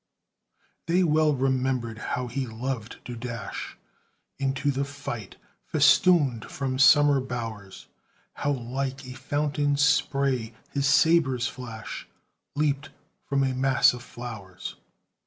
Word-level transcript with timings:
They 0.87 1.03
well 1.03 1.35
remembered 1.35 1.99
how 1.99 2.25
he 2.25 2.47
loved 2.47 3.05
to 3.05 3.15
dash 3.15 3.77
Into 4.39 4.71
the 4.71 4.83
fight, 4.83 5.35
festooned 5.63 6.45
from 6.45 6.79
summer 6.79 7.19
bowers; 7.21 7.85
How 8.33 8.49
like 8.49 9.05
a 9.05 9.13
fountain's 9.13 9.83
spray 9.85 10.55
his 10.71 10.87
sabre's 10.87 11.45
flash 11.45 12.07
Leaped 12.55 12.89
from 13.29 13.43
a 13.43 13.53
mass 13.53 13.93
of 13.93 14.01
flowers. 14.01 14.75